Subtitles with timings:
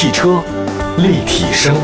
[0.00, 0.40] 汽车
[0.98, 1.74] 立体声，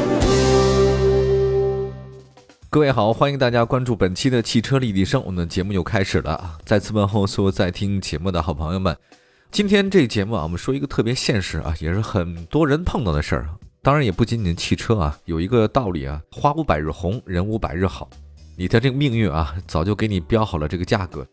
[2.71, 5.21] 各位好，欢迎大家关注本期的汽车立体声。
[5.27, 6.57] 我们的节目又开始了啊！
[6.65, 8.97] 再次问候所有在听节目的好朋友们。
[9.51, 13.49] 今天这节目啊，我们说一个特别现实啊，也是很多人碰到的事儿。
[13.83, 18.09] 当然也不仅仅汽车啊，有一个道理啊，花无百日红，人无百日好。
[18.57, 21.27] 你的这个命运啊，早就给你标好了这个价格。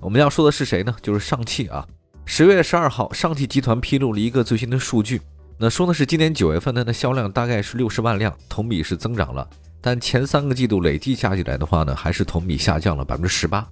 [0.00, 0.96] 我们要说的是谁呢？
[1.02, 1.86] 就是上汽啊。
[2.24, 5.20] 十月十二号，上汽集团披露了一个最新的数据，
[5.58, 9.48] 那说的是今年九月份它的销量大概是六十万辆，同比是增长了，
[9.80, 13.66] 但前三个季度累计加起来的话呢，还是同比下降了百分之十八。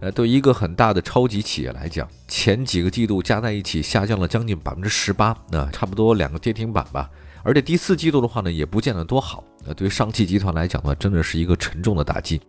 [0.00, 7.10] 呃，对一个很大的超级企业来讲，前几个季度加在一起下降了将近百分之十八，那差不多两个跌停板吧。
[7.42, 9.44] 而且第四季度的话呢，也不见得多好。
[9.66, 12.40] 那对于上汽集团来讲呢，真的是一个沉重的打击。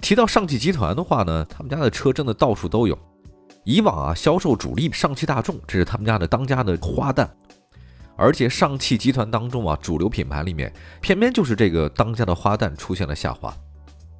[0.00, 2.96] 提到上汽集团的话呢，他们家的车真的到处都有。
[3.64, 7.28] 以往啊，销售主力上汽大众，这是他们家的当家的花旦，
[8.16, 13.54] 而且上汽集团当中啊，主流品牌里面，偏偏就是这个当家的花旦出现了下滑，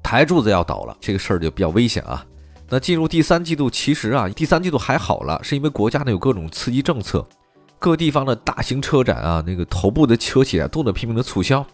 [0.01, 2.25] 台柱子要倒了，这个事儿就比较危险啊。
[2.69, 7.25] 那进入第三季度，其实啊，第三季度还好了，是因为国家呢有各种刺激政策，
[7.77, 11.65] 各地方的大型车展啊，那个头部的车企啊都在拼命的促销。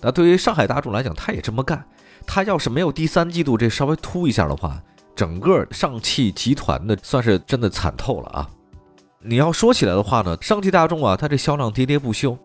[0.00, 1.84] 那对于上海大众来讲，他也这么干，
[2.26, 4.80] 他要是没有第三季度这稍微突一下的话。
[5.16, 8.48] 整个上汽集团的算是真的惨透了啊！
[9.22, 12.38] 你要说起来的话呢，上汽大众啊，它这销量跌跌不休，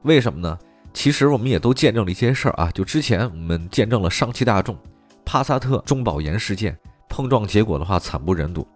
[0.00, 0.58] 为什么呢？
[0.94, 4.74] 其实我们也都见证了一些事儿啊，就之前我们见证了上汽大众
[5.26, 6.74] 帕萨特中保研事件
[7.10, 8.66] 碰撞，结果的话惨不忍睹。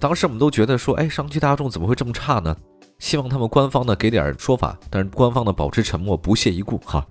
[0.00, 2.56] 当时我们都觉得说，哎，上汽大众怎么会这么差呢？
[2.98, 7.06] 希望他们官方呢给点说法，但是官方呢保持沉默，不屑一顾哈。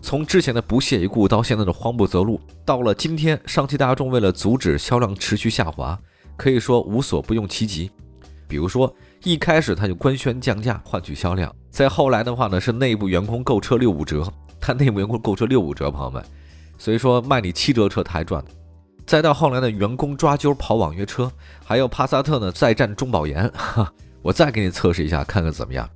[0.00, 5.96] 从之前的不屑一顾到现在的慌不择路，到了今天，上汽大众为了阻止销量持续下滑，
[6.36, 7.88] 可以说无所不用其极。
[8.48, 8.94] 比如说，
[9.26, 14.24] 一开始他就官宣降价换取销量，再后来的话呢，是内部员工购车六五折，
[14.60, 16.24] 他内部员工购车六五折，朋友们，
[16.78, 18.40] 所以说卖你七折车他还赚。
[19.04, 21.28] 再到后来呢，员工抓阄跑网约车，
[21.64, 23.92] 还有帕萨特呢再战中保研，哈，
[24.22, 25.90] 我再给你测试一下，看看怎么样。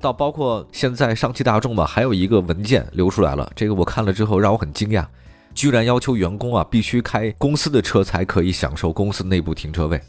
[0.00, 5.04] 到包括现在上汽大众吧，还有一个文件流出来了，这个我看了之后让我很惊讶，
[5.52, 10.00] 居然要求员工啊必须开公司的车才可以享受公司内部停车位，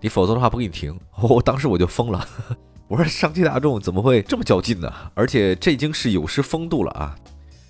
[0.00, 0.98] 你否则的话不给你停。
[1.20, 2.26] 我当时我就疯了，
[2.88, 4.92] 我说上汽大众怎么会这么较劲呢？
[5.14, 7.16] 而且这已经是有失风度了啊！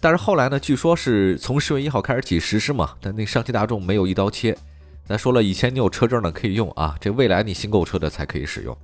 [0.01, 4.57] 但是后来呢，据说是从十月一号开始起实施嘛，但那上汽大众没有一刀切，
[5.05, 8.77] 咱说了以前你有车证的可以用啊，这未来你新购车的才可以使用。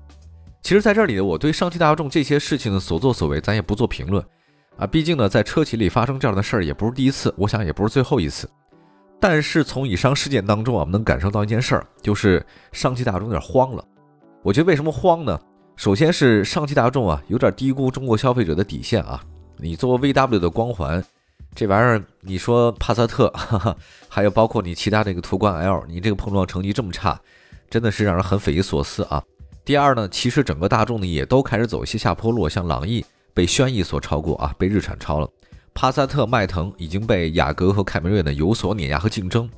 [0.63, 4.25] 其实，在这里呢，我对上汽大众这些事情的所作所为，咱也不做评论
[4.79, 4.87] 啊。
[4.87, 8.49] 毕竟呢，在车企里发生这样的事儿，也不是第一次，我想也不是最后一次。
[9.21, 13.85] 但是从以上事件当中啊，我们能感受到一件事儿，就是上汽大众有点慌了。
[14.43, 15.41] 我觉得为什么慌呢？
[15.77, 19.21] 首先是上汽大众啊，有点低估中国消费者的底线啊。
[19.57, 21.03] 你作为 VW 的光环，
[21.55, 23.77] 这玩意儿，你说帕萨特，哈哈，
[24.09, 27.19] 还有包括你其他那个途观 L，你这个碰撞成绩这么差，
[27.71, 29.23] 真的是让人很匪夷所思啊。
[29.65, 35.29] 第二呢，其实整个大众呢也都开始走一些下坡路，像朗逸被轩逸所超过啊，被日产超了，
[35.75, 39.51] 帕萨特、迈腾已经被雅阁和凯美瑞呢有所碾压和竞争。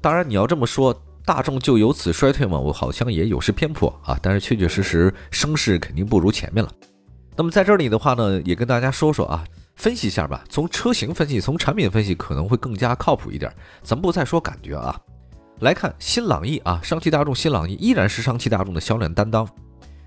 [0.00, 0.94] 当然，你要这么说，
[1.24, 2.58] 大众就由此衰退吗？
[2.58, 4.18] 我好像也有失偏颇啊。
[4.20, 6.70] 但是确确实实声势肯定不如前面了。
[7.36, 9.44] 那么在这里的话呢，也跟大家说说啊，
[9.76, 10.44] 分析一下吧。
[10.50, 13.50] 从车型分析，从产品分析可能会更加靠谱一点。
[13.80, 15.00] 咱不再说感觉啊。
[15.60, 19.48] 来看新朗逸啊，上汽大众新朗逸依然是上汽大众的销量担当。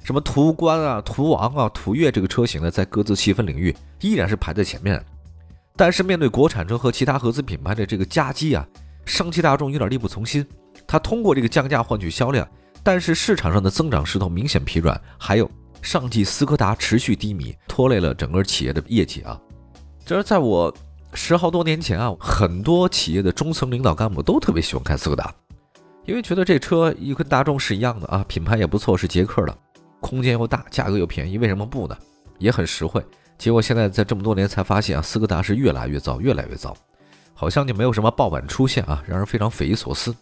[0.04, 5.04] 什么途观啊、途昂啊、途岳这个车型呢，在各自细分领域依然是排在前面。
[5.78, 8.68] 但是面对国产车和其他合资品牌的这个夹击啊，
[9.06, 10.46] 上汽大众有点力不从心。
[10.86, 12.46] 它通过这个降价换取销量，
[12.84, 15.00] 但是市场上的增长势头明显疲软。
[15.18, 15.50] 还有
[15.82, 19.40] 上汽斯柯达持续低迷，拖累了整个企业的业绩啊。
[20.06, 20.76] 这是在我。
[21.14, 25.34] 十好多年前啊，很多企业的中层领导干部都特别喜欢开斯柯达，
[26.06, 29.58] 因为觉得这车又跟大众是一样的啊，品牌也不错，是捷克的，
[30.02, 31.98] 空间又大，价格又便宜，为什么不呢？
[32.40, 33.04] 也很实惠。
[33.38, 36.76] 结果现在在这么多年才发现啊，斯柯达是越来越糟，越来越糟，
[37.34, 40.16] 好像就没有什么爆版出现啊，让人非常匪夷所思。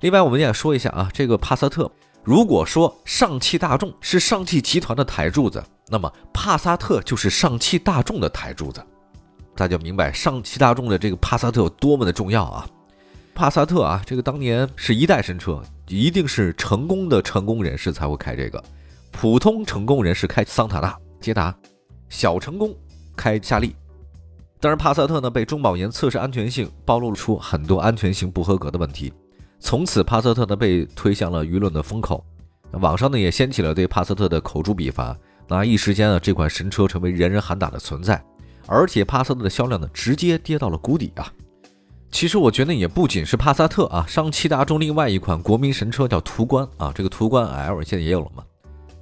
[0.00, 1.90] 另外，我们也说一下啊，这个帕萨特，
[2.22, 8.84] 如果说上汽大众是上汽集团的台柱子，那么帕萨特就是上汽大众的台柱子。
[9.54, 12.68] 大家明白上汽大众的这个帕萨特有多么的重要啊！
[13.34, 18.62] 帕萨特啊，这个当年是一代神车，一定是成功的成功人士才会开这个，
[19.12, 21.56] 普通成功人士开桑塔纳、捷达，
[22.08, 22.74] 小成功
[23.16, 23.74] 开夏利。
[24.58, 29.12] 但是帕萨特呢，被中保研测试安全性暴露出很多安全性不合格的问题，
[29.60, 32.24] 从此帕萨特呢被推向了舆论的风口，
[32.72, 35.16] 网上呢也掀起了对帕萨特的口诛笔伐，
[35.46, 38.20] 那一时间啊，这款神车成为人人喊打的存在，
[38.66, 41.30] 而且帕萨特的销量呢，直接跌到了谷底啊。
[42.10, 48.42] 其实我觉得也不仅是帕萨特啊，上汽大众另外一款国民神车叫途观啊，这个途观 L 现在也有了嘛，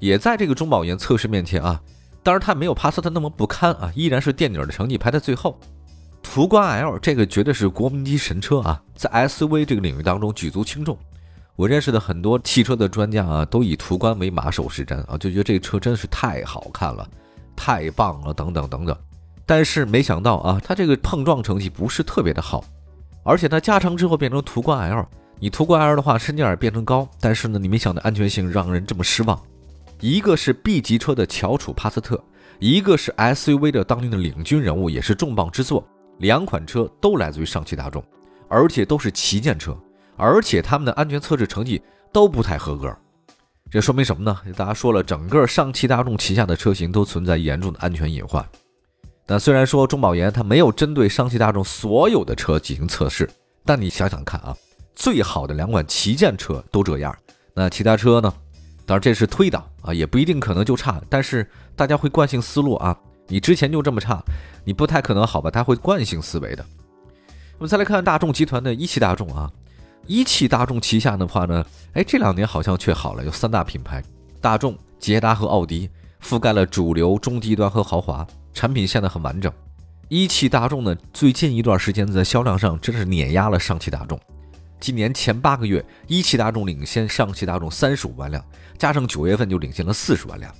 [0.00, 1.80] 也在这个中保研测试面前啊，
[2.24, 5.56] 当然它没有帕萨特那么不堪啊，依然是垫底的成绩排在最后。
[6.22, 10.98] 途观 L 这个绝对是国民级神车啊，在 SUV 这个领域当中举足轻重。
[11.54, 17.06] 我认识的很多汽车的专家啊，都以途观为马首是瞻啊，就觉得这个车真的是太好看了，
[17.54, 18.96] 太棒了，等等等等。
[19.44, 22.64] 但是没想到啊，它这个碰撞成绩不是特别的好。
[23.22, 25.06] 而且它加长之后变成途观 L，
[25.38, 29.38] 你途观 L 的话身价也变成高，但是呢，你没想到安全性让人这么失望。
[30.00, 32.22] 一个是 B 级车的翘楚帕萨特，
[32.58, 35.86] 一个是 SUV 的当年的领军人物，也是重磅之作。
[36.18, 38.04] 两款车都来自于上汽大众，
[38.48, 39.76] 而且都是旗舰车，
[40.16, 41.82] 而且他们的安全测试成绩
[42.12, 42.94] 都不太合格。
[43.70, 44.38] 这说明什么呢？
[44.56, 48.46] 大家说了，整个上汽大众旗下的车型都存在严重的安全隐患。
[49.26, 53.28] 那虽然说中保研它没有针对上汽大众所有的车进行测试，
[53.64, 54.54] 但你想想看啊，
[54.94, 57.16] 最好的两款旗舰车都这样，
[57.54, 58.32] 那其他车呢？
[58.86, 61.00] 当然这是推导啊，也不一定可能就差。
[61.08, 62.96] 但是大家会惯性思路啊，
[63.28, 64.22] 你之前就这么差，
[64.64, 65.50] 你不太可能好吧？
[65.50, 66.64] 他会惯性思维的。
[67.58, 69.50] 我们再来看大众集团的一汽大众啊，
[70.06, 71.64] 一汽大众旗下的话呢，
[71.94, 74.02] 哎，这两年好像却好了，有三大品牌：
[74.40, 75.88] 大众、捷达和奥迪，
[76.22, 78.26] 覆盖了主流、中低端和豪华。
[78.52, 79.52] 产品线呢很完整，
[80.08, 84.16] 一汽大众呢最近一段时间在销量上真是碾压了上汽大众。
[84.84, 88.44] 今年前八个月，一汽大众领先上汽大众三十五万辆，
[88.76, 90.54] 加上九月份就领先了四十万辆。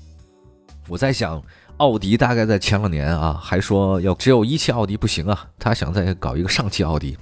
[0.89, 1.43] 我在想，
[1.77, 7.19] 奥迪大概在前两年啊，还说要只有一汽奥迪不行啊，他想再搞一个上汽奥迪。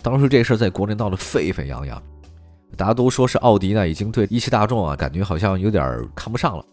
[0.00, 2.00] 当时这事儿在国内闹得沸沸扬扬，
[2.76, 6.64] 大家都说是奥迪呢已经对一汽大众啊感觉好像有点看不上了，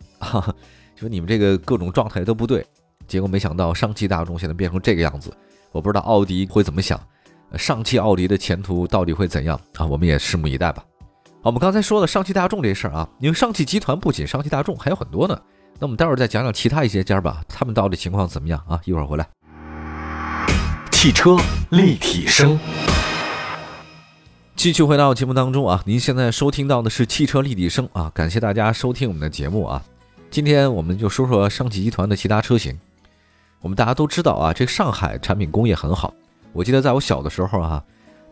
[0.96, 2.64] 说你们这个各种状态都不对。
[3.08, 5.36] 结果没想到，上汽大众现在变成这个样子，
[5.72, 7.02] 我不知道奥迪会怎么想，
[7.58, 9.86] 上汽奥迪的前途到底会怎样啊？
[9.86, 10.84] 我们也拭目以待吧。
[11.44, 15.40] 好，我们刚才说了上汽大众这事儿啊，因为上汽集团不仅上汽大众还有很多呢，
[15.80, 18.80] 那我们待会儿再讲讲其他一些家吧，他们到底情况怎么样啊？
[18.86, 19.28] 一会儿回来。
[20.92, 21.36] 汽车
[21.72, 22.60] 立体声，
[24.56, 29.84] 继续回到节目当中啊，您现在收听到的是汽车立体声啊，感谢大家收听我们的节目啊，
[30.30, 32.80] 今天我们就说说上汽集团的其他车型。
[33.62, 36.14] 我们大家都知道啊，这个上海产品工业很好。
[36.54, 37.84] 我记得在我小的时候啊，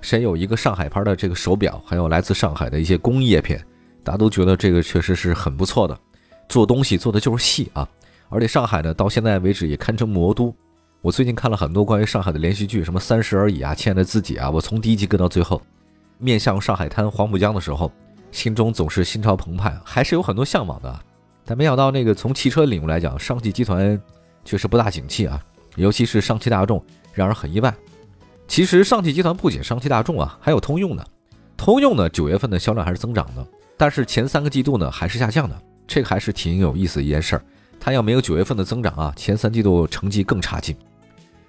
[0.01, 3.57] 谁有一个上海牌的这个手表，还有来自上海的一些工业品，
[4.03, 5.97] 大家都觉得这个确实是很不错的，
[6.47, 7.87] 做东西做的就是细啊。
[8.29, 10.53] 而且上海呢，到现在为止也堪称魔都。
[11.01, 15.61] 我最近看了很多关于上海的连续剧，什么《三十而已》啊，《亲爱的自己》啊，我从第一集跟到最后，
[16.17, 17.89] 面向上海滩黄浦江的时候，
[18.31, 20.99] 心中总是心潮澎湃，还是有很多向往的。
[21.45, 23.99] 但没想到那个从汽车领域来讲，上汽集团。
[24.45, 25.39] 确实不大景气啊，
[25.75, 26.83] 尤其是上汽大众，
[27.13, 27.71] 让人很意外。
[28.49, 31.05] 其实上汽集团不仅上汽大众啊，还有通用呢。
[31.55, 33.47] 通用呢，九月份的销量还是增长的，
[33.77, 35.55] 但是前三个季度呢还是下降的，
[35.87, 37.43] 这个还是挺有意思的一件事儿。
[37.79, 40.75] 它要没有九月份的增长啊，前三季度成绩更差劲。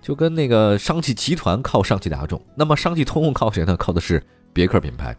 [0.03, 3.75] 就跟那个上汽集团靠上汽大众，那么上汽通用靠谁呢？
[3.79, 4.23] 靠的是
[4.53, 5.17] 别克品牌。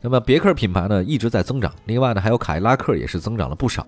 [0.00, 3.84] 那么别克品牌呢一直在增长，另外呢还有凯迪拉克也是增长了不少。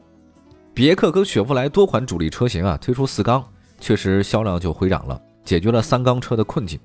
[0.75, 3.45] 别克跟雪佛兰多款主力车型啊推出四缸，
[3.78, 6.81] 确实销量就回涨了，解决了三缸车的困境。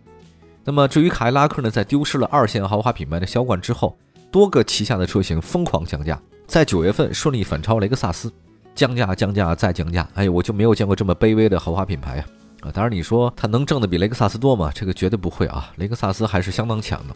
[0.67, 3.95] 那么至于凯迪拉克呢，在丢失了二线豪华品牌的销冠之后，
[4.31, 8.33] 多个旗下的车型疯狂降价，在九月份顺利反超雷克萨斯，
[8.73, 10.09] 降价降价再降价。
[10.15, 12.25] 哎，我就没有见过这么卑微的豪华品牌呀！
[12.61, 14.71] 啊，当然你说它能挣的比雷克萨斯多吗？
[14.73, 17.15] 这个绝对不会啊，雷克萨斯还是相当强的。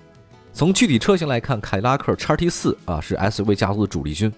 [0.54, 4.32] 从具体车型来看，凯迪拉克叉 T 四啊是 SUV 家族的主力军，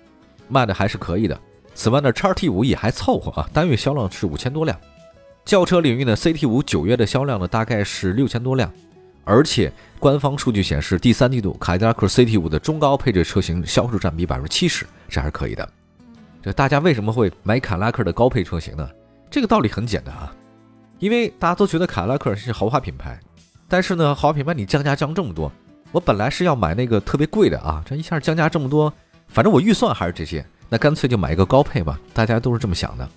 [0.48, 1.38] 卖的还是可以的。
[1.76, 4.80] 此外呢，叉 T 五也还凑合啊，单月销量是五千多辆。
[5.44, 8.72] 轿车领域呢，CT 五九月的销量呢大概是六千多辆，
[9.32, 15.70] 而且官方数据显示，第三季度凯迪拉克 CT 五的中高配置车型销售占比百分之七十，这还是可以的。
[16.44, 18.90] 这大家为什么会买凯迪拉克的高配车型呢？
[19.30, 20.36] 这个道理很简单啊，
[21.00, 23.18] 因为大家都觉得凯迪拉克是豪华品牌，
[23.70, 25.50] 但是呢，豪华品牌你降价降这么多，
[25.94, 28.94] 我本来是要买那个特别贵的啊，这一下降价这么多，
[29.30, 30.46] 反正我预算还是这些。
[30.68, 33.10] 那干脆就买一个高配吧，大家都是这么想的。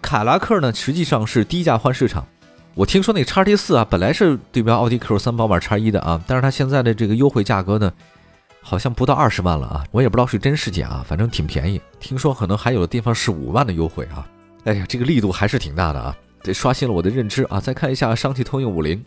[0.00, 2.26] 凯迪拉克呢，实际上是低价换市场。
[2.74, 7.92] 我听说那叉 T 四啊，本来是对标奥迪 Q 三、宝马叉一的啊，但是它现在的这个优惠价格呢，
[8.62, 11.78] 好像不到二十万了啊，我也不知道是真是假啊，反正挺便宜。
[12.00, 14.26] 听说可能还有的地方是五万的优惠啊。
[14.64, 17.60] 哎呀，这个力度还是挺大的啊，这刷新了我的认知啊。
[17.60, 19.04] 再看一下上汽通用五菱，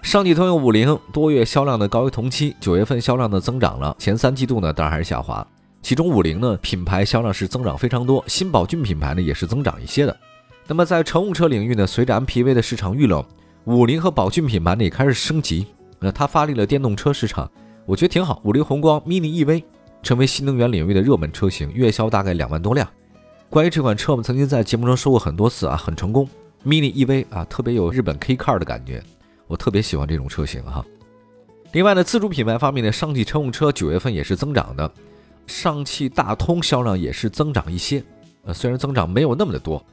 [0.00, 5.46] 上汽通用五菱多月销量的高于同期，九月份销量呢增长了，前三季度呢当然还是下滑。
[5.82, 10.16] 其中五菱呢品牌销量是增长非常多，新宝骏品牌呢也是增长一些的。
[10.66, 13.22] 那么在乘用车领域呢，随着 MPV 的市场遇冷，
[13.64, 15.66] 五菱和宝骏品牌呢也开始升级。
[16.00, 17.50] 那它发力了电动车市场，
[17.84, 18.40] 我觉得挺好。
[18.44, 19.62] 五菱宏光 mini EV
[20.02, 22.88] 成为新能源领域的热门车型，月销大概两万多辆。
[23.50, 26.28] 关于这款车，我们曾经在节目中说过很多次啊，很成功。
[26.64, 29.02] mini EV 啊，特别有日本 K car 的感觉，
[29.46, 30.82] 我特别喜欢这种车型哈。
[31.72, 34.90] 另外呢，自主品牌方面呢，上汽乘用车九月份也是增长的，
[35.46, 38.02] 上汽大通销量也是增长一些，
[38.44, 39.84] 呃，虽然增长没有那么的多。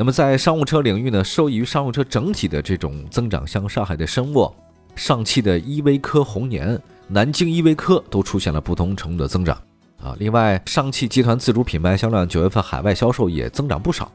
[0.00, 4.54] 那么在商务车领域呢，受益于商务车整体的这种增长，像上海的申沃。
[4.94, 9.60] 上汽的依维柯红年、南京依维柯都出现了不同程度的增长
[10.00, 10.14] 啊。
[10.20, 14.08] 另外，上汽集团自主品牌销量九月份海外销售也增长不少。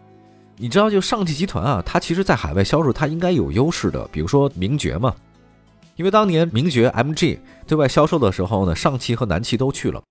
[0.56, 5.14] 你知道，就上汽集团啊，它其实在海外销售它应该有优势的，比如说名爵嘛，
[5.98, 10.02] 因为当年名爵 MG 对外销售的时候呢，上汽和南汽都去了，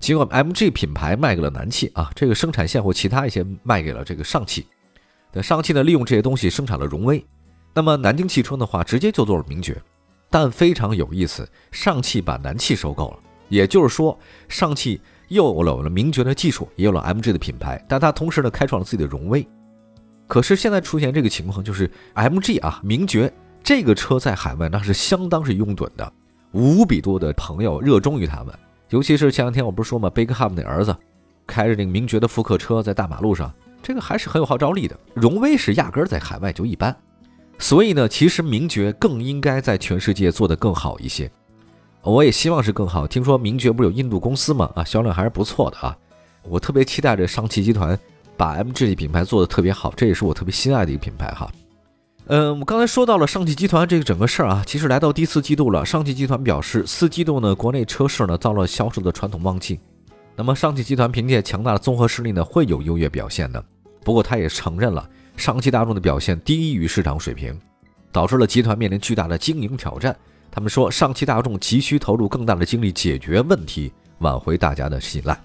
[0.00, 4.66] 结果 MG 品牌卖给了南汽啊，这个生产线或其他一些卖给了这个上汽。
[5.32, 7.24] 那上汽呢，利用这些东西生产了荣威，
[7.74, 9.80] 那么南京汽车的话，直接就做了名爵。
[10.28, 13.18] 但非常有意思，上汽把南汽收购了，
[13.48, 14.16] 也就是说，
[14.48, 19.46] 上汽又有了名爵的技术，也有了 MG 的品牌，但它同时呢开创了自己的荣威。
[20.28, 23.32] 可是现在出现这个情况，就是 MG 啊，名爵
[23.62, 26.12] 这个车在海外那是相当是拥趸的，
[26.52, 28.54] 无比多的朋友热衷于他们。
[28.90, 30.96] 尤其是前两天我不是说吗，贝克汉姆的儿子
[31.46, 34.98] 开着那个名爵的复刻车在大马路上，这个还是很有号召力的。
[35.14, 36.94] 荣威是压根儿在海外就一般。
[37.58, 41.30] 所以呢，其实名爵更应该在全世界做得更好一些。
[42.02, 43.06] 我也希望是更好。
[43.06, 44.70] 听说名爵不是有印度公司吗？
[44.74, 45.94] 啊，销量还是不错的啊。
[46.42, 47.98] 我特别期待着上汽集团
[48.36, 51.50] 把 MG 品牌做得特别好，这也是我特别心爱的一个品牌哈。
[52.28, 59.78] 嗯，我刚才说到了上汽集团这个整个事儿啊，其实来到第四季度了，上汽集团表示四季度呢，国内车市呢遭了销售的传统旺季。
[60.36, 63.62] 那么上汽集团凭借强大的综合实力呢，会有优越表现的。
[64.02, 65.08] 不过他也承认了。
[65.36, 67.58] 上汽大众的表现低于市场水平，
[68.12, 70.14] 导致了集团面临巨大的经营挑战。
[70.50, 75.38] 他们说，上汽大众急需投入更大的精力解决问题，挽回大家的信赖。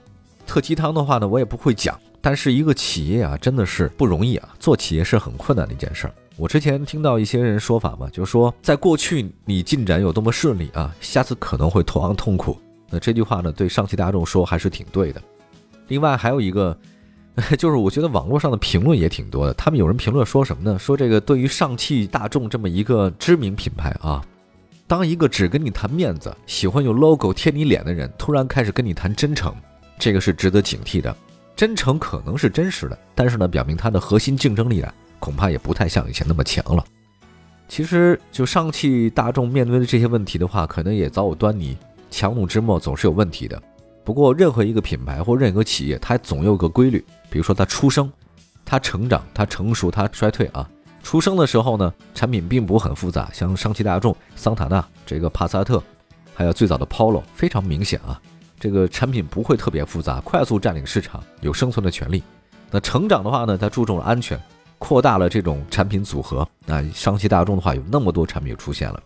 [0.46, 1.98] 特鸡汤的话呢，我也不会讲。
[2.20, 6.14] 但是一个企业啊，真的是不容易啊，做企业是很困难的一件事儿。
[6.36, 12.60] 我之前听到一些人说法嘛，就是说，在过去你进展有多么顺利啊，下次可能会同样痛苦。
[12.90, 15.22] 那这句话呢，对上汽大众说还是挺对的。
[15.88, 16.78] 另外还有一个。
[17.60, 20.80] 就是我觉得网络上的评论也挺多的，他们有人评论说什么呢？
[20.80, 24.24] 说这个对于上汽大众这么一个知名品牌啊，
[24.88, 29.54] 当一个只跟你谈面子、喜欢用 logo 贴你脸的人，突然开始跟你谈真诚，
[30.00, 31.14] 这个是值得警惕的。
[31.58, 36.86] 真诚可能是真实的，但是呢，表明它的核心竞争力啊，恐怕也不太像以前那么强了。
[37.68, 41.78] 其实，就上汽大众面对的这些问题的话，可能也早有端倪。
[42.16, 43.62] 强弩之末总是有问题的。
[44.02, 47.04] 不过，任何一个品牌或任何企业，它总有个规律。
[47.30, 48.10] 比如说，它出生、
[48.64, 50.66] 它成长、它成熟、它衰退啊。
[51.04, 55.84] 出生的时候呢，产品并不很复杂，像上汽大众、桑塔纳、这个帕萨特，
[56.34, 58.22] 还有最早的 Polo，非常明显啊。
[58.58, 62.24] 这个产品不会特别复杂，快速占领市场，有生存的权利。
[62.72, 64.42] 那成长的话呢，它注重了安全，
[64.80, 66.48] 扩大了这种产品组合。
[66.66, 69.04] 那上汽大众的话，有那么多产品出现了。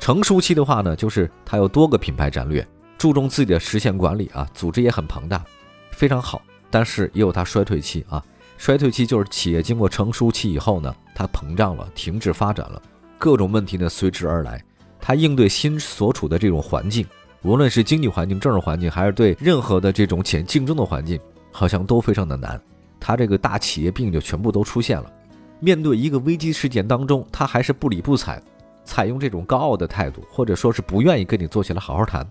[0.00, 2.66] 成熟期的话呢，就是它有多个品牌战略。
[2.98, 5.42] 注重自己的实现管理啊，组织也很庞大，
[5.90, 6.42] 非常好。
[6.70, 8.22] 但是也有它衰退期啊，
[8.58, 12.80] 衰退期就是企业经过成熟期以后呢，它膨胀了，停滞发展了，
[13.18, 14.62] 各种问题呢随之而来。
[15.00, 17.06] 它应对新所处的这种环境，
[17.42, 21.18] 无论是经济环境、政治环境，还是对任何的这种潜竞争的环境，
[21.50, 22.60] 好像都非常的难。
[23.00, 25.10] 它这个大企业病就全部都出现了。
[25.58, 28.42] 面对一个危机事件当中，它还是不理不睬，
[28.84, 32.26] 采用这种高傲的态度，或者说是不愿意跟你坐下来好好谈。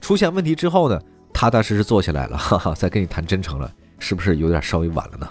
[0.00, 1.00] 出现问题之后呢，
[1.32, 5.28] 踏踏实实坐下来了， 哈哈，再跟你谈真诚了，是不是有点稍微晚了呢？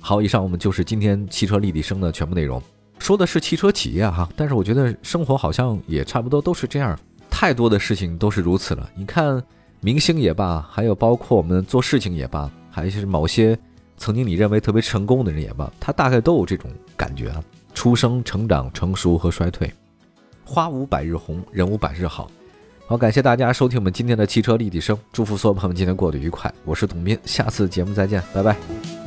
[0.00, 2.60] 好，以上我们就是今天汽车立体声的全部内容，
[2.98, 6.98] 说的是汽车企业哈，但是我觉得生活好像也差不多都是这样，
[7.30, 8.90] 太多的事情都是如此了。
[8.94, 9.42] 你看
[9.80, 13.58] 明星也罢，还有包括我们做事情也罢，还是某些
[13.96, 17.42] 曾经你认为特别成功的人也罢，他大概都有这种感觉啊，
[17.80, 19.72] 出生、成长、成熟和衰退，
[20.44, 22.30] 花无百日红，人无百日好。
[22.86, 26.52] 好，感谢大家收听我们今天的汽车立体声，祝福所有朋友们今天过得愉快。
[26.66, 28.99] 我是董斌，下次节目再见，拜拜。